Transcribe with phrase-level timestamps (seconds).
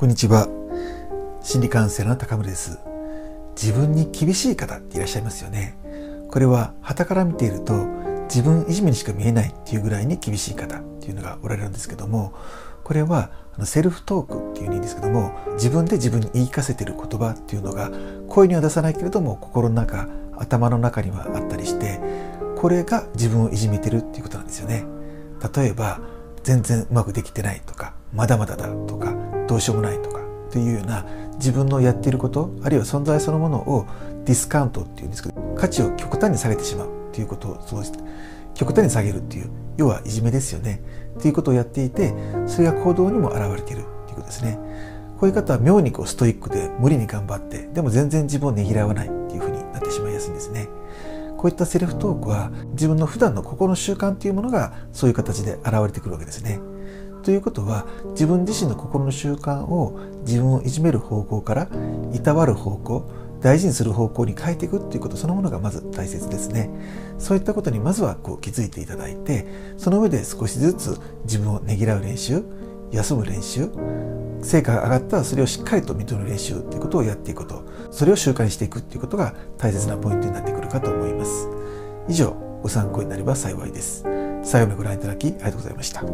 [0.00, 0.48] こんにちは。
[1.42, 2.78] 心理カウンセラーの高村です。
[3.54, 5.76] 自分に厳しい方っていらっしゃいますよね。
[6.30, 7.74] これは傍から見ていると
[8.24, 12.32] 自分いじめにしか見えないっていうぐらいに厳しい方っていうのがおられるんですけども
[12.82, 13.30] これは
[13.64, 17.90] セルフトークっていうんですけども自分で自分に言い聞かせてる言葉っていうのが
[18.26, 20.08] 声には出さないけれども心の中
[20.38, 22.00] 頭の中にはあったりして
[22.56, 24.86] これが自分をいじめてるっていうことなんですよね。
[25.54, 26.00] 例えば
[26.42, 29.14] 全然うまくできてないとかまだまだだとか
[29.50, 30.20] どうしようもないとか
[30.52, 31.04] というような
[31.34, 33.84] 自分のやっていることあるいは存在そのものを
[34.24, 37.82] ディスカウントっていうんですけど価値を極端に下げてしまうということをそう
[38.54, 40.82] 極端に下げるっていう要はいじめですよね。
[41.18, 42.14] っていうことをやっていて
[42.46, 44.56] それが行動にも表れているっていうことですね。
[45.18, 50.68] こういう方は妙にこうストイックで無理に頑張ってでも全然自分をねぎらわないっていうふうになってしまいやすいんですね。
[51.36, 56.60] こういったセルフトークは自分の普段の心の習慣というものがそういう形で現れてくるわけですね。
[57.22, 61.68] ということは自分自身の心の習慣を自分をいじめる方向から
[62.12, 66.70] いたわる方向大事にする方向に変えていくっていうことそのものがまず大切ですね。
[67.18, 72.42] そういったことにまずはこう気づいていただいてその上で少しずつ自分をねぎらう練習
[72.92, 73.70] 休む練習
[74.42, 81.48] 成果が上がったらそれをしっかりと認める練習っていうことをやっていくことそれを習慣にしていくっていうことが大切なポイントになってくるかと思います。
[82.08, 82.30] 以上
[82.62, 84.04] ご参考になれば幸いです。
[84.42, 86.04] 最後までご覧いただきありがとうございました。